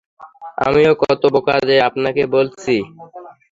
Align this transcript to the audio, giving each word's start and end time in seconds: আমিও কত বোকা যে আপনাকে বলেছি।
আমিও 0.65 0.93
কত 1.01 1.21
বোকা 1.33 1.55
যে 1.67 1.75
আপনাকে 1.87 2.23
বলেছি। 2.33 2.75